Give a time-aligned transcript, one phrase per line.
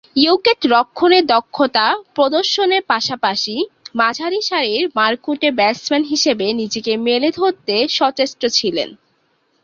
[0.23, 3.55] উইকেট-রক্ষণে দক্ষতা প্রদর্শনের পাশাপাশি
[3.95, 8.89] মাঝারিসারির মারকুটে ব্যাটসম্যান হিসেবে নিজেকে মেলে ধরতে সচেষ্ট ছিলেন।